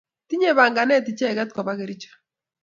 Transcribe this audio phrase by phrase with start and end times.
[0.27, 2.11] Tinye panganet icheket kopa Kericho